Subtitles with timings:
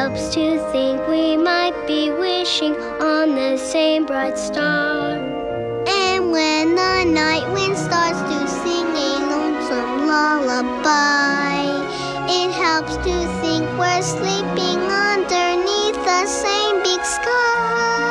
[0.00, 5.18] helps to think we might be wishing on the same bright star.
[5.86, 11.52] And when the night wind starts to sing a lonesome lullaby,
[12.38, 18.09] it helps to think we're sleeping underneath the same big sky.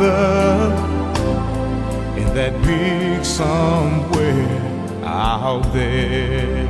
[0.00, 0.74] Another
[2.16, 6.68] in that big somewhere out there.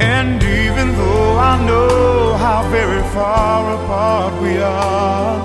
[0.00, 5.38] And even though I know how very far apart we are,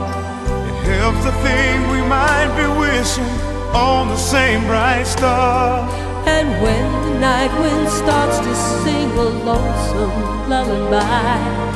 [0.67, 3.35] it helps to think we might be wishing
[3.73, 5.89] on the same bright star.
[6.27, 11.71] And when the night wind starts to sing a lonesome lullaby,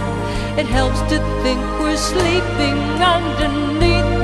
[0.60, 4.05] it helps to think we're sleeping underneath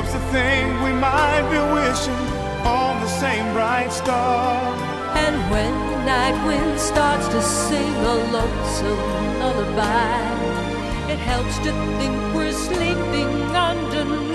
[0.00, 2.24] helps to think we might be wishing
[2.64, 4.56] on the same bright star.
[5.14, 12.16] And when the night wind starts to sing a lonesome lullaby, it helps to think
[12.34, 14.29] we're sleeping underneath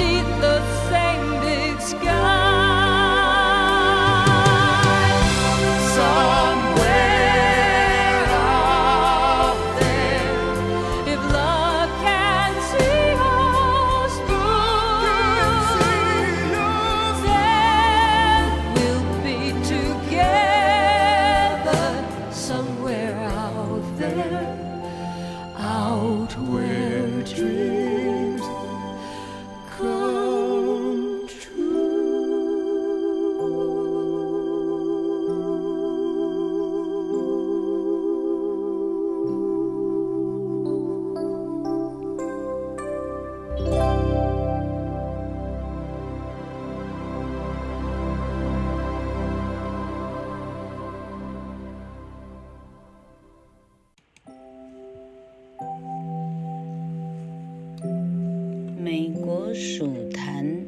[59.55, 60.65] 美国属坛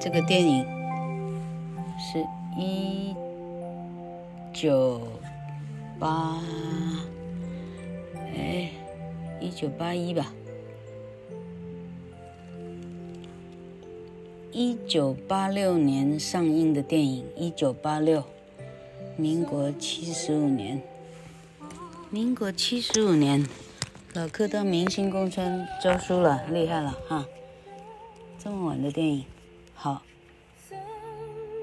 [0.00, 0.64] 这个电影
[1.98, 2.24] 是
[2.56, 3.12] 一
[4.52, 5.00] 九
[5.98, 6.40] 八
[8.36, 8.70] 哎
[9.40, 10.32] 一九八一吧，
[14.52, 18.22] 一九八六年上映的电影，一九八六，
[19.16, 20.80] 民国七十五年，
[22.10, 23.44] 民国七十五年。
[24.14, 27.26] 老柯到明星公村教书了，厉害了哈！
[28.38, 29.24] 这么晚的电影，
[29.74, 30.00] 好，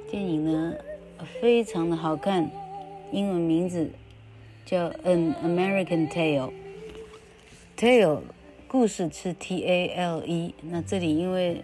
[0.10, 0.74] 电影呢
[1.40, 2.52] 非常的好看，
[3.10, 3.90] 英文名字
[4.66, 6.52] 叫《An American Tail》
[7.78, 8.20] ，Tale
[8.68, 11.64] 故事是 T A L E，那这里因为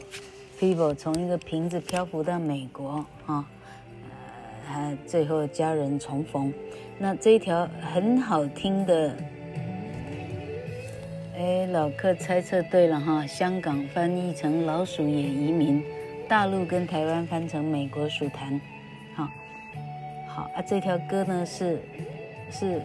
[0.60, 3.44] ，Fievel 从一个瓶子漂浮到美国，哈，
[4.70, 6.52] 呃，最后家人重逢。
[6.98, 9.16] 那这一条很好听的，
[11.34, 15.82] 哎，老客猜测对了哈，香港翻译成老鼠也移民，
[16.28, 18.60] 大陆跟台湾翻成美国鼠谈，
[19.14, 19.26] 好，
[20.28, 21.80] 好啊，这条歌呢是。
[22.52, 22.82] 是，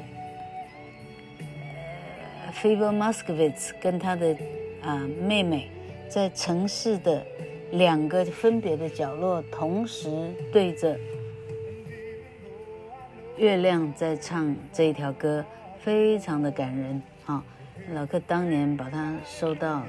[2.46, 4.34] 呃，Fievel Moskowitz 跟他的
[4.82, 5.70] 啊、妹妹，
[6.08, 7.22] 在城市的
[7.72, 10.98] 两个分别的角落，同时对着
[13.36, 15.44] 月亮在唱这一条歌，
[15.80, 17.44] 非常的感人啊、
[17.92, 19.84] 老克当年把它收到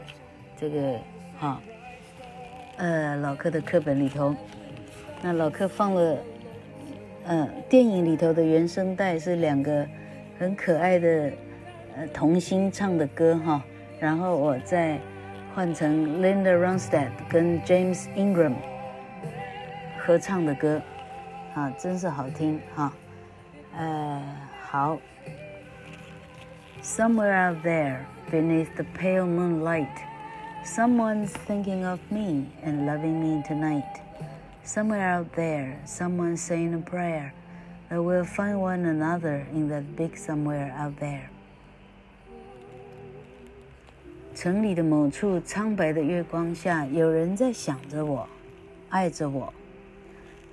[0.56, 0.98] 这个
[1.38, 1.58] 哈、哦，
[2.78, 4.34] 呃，老克的课本里头，
[5.22, 6.18] 那老克放了。
[7.30, 9.86] 嗯，电影里头的原声带是两个
[10.38, 11.30] 很可爱的
[11.94, 13.62] 呃童星唱的歌哈，
[14.00, 14.98] 然后我再
[15.54, 18.54] 换成 Linda Ronstadt 跟 James Ingram
[19.98, 20.80] 合唱的歌，
[21.54, 22.90] 啊，真是好听哈。
[23.76, 24.22] 呃，
[24.62, 24.98] 好。
[26.82, 27.98] Somewhere out there,
[28.30, 29.88] beneath the pale moonlight,
[30.64, 33.84] someone's thinking of me and loving me tonight.
[34.67, 37.33] Somewhere out there, someone's saying a prayer
[37.89, 41.29] that we'll find one another in that big somewhere out there.
[44.33, 48.27] 城里的某处苍白的月光下，有人在想着我，
[48.89, 49.53] 爱着我。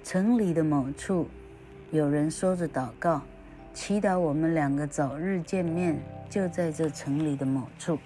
[0.03, 1.29] 城里的某处，
[1.91, 3.23] 有人说着祷告，
[3.73, 7.99] 祈祷我们两个早日见面，就在这城里的某处。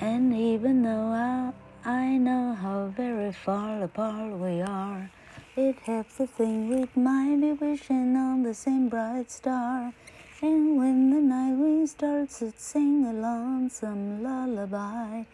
[0.00, 1.52] And even though I
[1.88, 5.10] I know how very far apart we are.
[5.54, 9.92] It helps to think we might be wishing on the same bright star.
[10.40, 15.24] And when the night wind starts to sing a lonesome lullaby,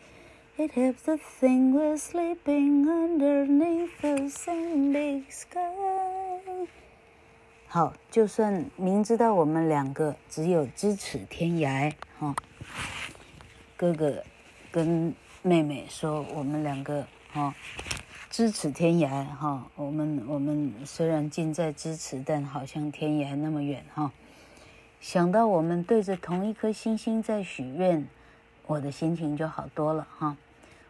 [0.58, 6.68] it helps to think we're sleeping underneath the same big sky.
[7.68, 12.34] 好，就算明知道我们两个只有咫尺天涯，哈，
[13.76, 14.22] 哥哥
[14.72, 15.14] 跟。
[15.47, 17.53] 妹妹说：“我们两个哈，
[18.31, 19.67] 咫尺天涯哈。
[19.75, 24.11] 我们我们虽然近在咫尺，但好像天涯那么远哈。
[24.99, 28.07] 想到我们对着同一颗星星在许愿，
[28.65, 30.35] 我的心情就好多了哈。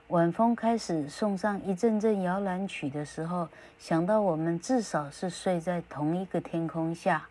[0.07, 7.27] 晚风开始送上一阵阵摇篮曲的时候，想到我们至少是睡在同一个天空下，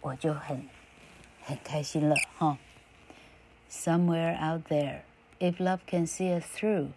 [0.00, 0.68] 我就很
[1.40, 2.58] 很开心了哈。
[3.70, 5.02] Somewhere out there。”
[5.39, 6.89] If love can see us through,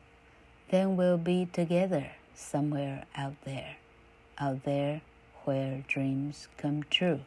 [0.70, 3.76] then we'll be together somewhere out there,
[4.38, 5.00] out there
[5.44, 7.20] where dreams come true.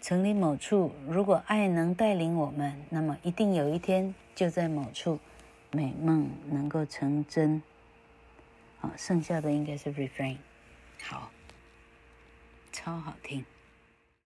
[0.00, 5.18] 城里某处，如果爱能带领我们，那么一定有一天，就在某处，
[5.70, 7.62] 美梦能够成真。
[8.78, 10.36] 好，剩下的应该是 refrain，
[11.02, 11.30] 好，
[12.70, 13.44] 超好听。